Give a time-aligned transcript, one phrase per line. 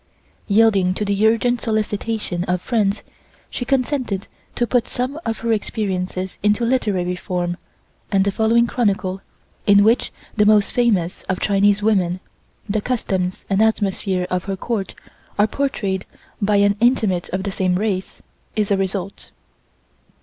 [0.47, 3.03] Yielding to the urgent solicitation of friends,
[3.51, 7.55] she consented to put some of her experiences into literary form,
[8.11, 9.21] and the following chronicle,
[9.67, 12.19] in which the most famous of Chinese women,
[12.67, 14.95] the customs and atmosphere of her Court
[15.37, 16.07] are portrayed
[16.41, 18.23] by an intimate of the same race,
[18.55, 19.29] is a result.